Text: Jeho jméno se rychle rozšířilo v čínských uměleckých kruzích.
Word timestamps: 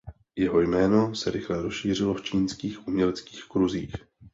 Jeho 0.35 0.61
jméno 0.61 1.15
se 1.15 1.31
rychle 1.31 1.61
rozšířilo 1.61 2.13
v 2.13 2.21
čínských 2.23 2.87
uměleckých 2.87 3.43
kruzích. 3.47 3.95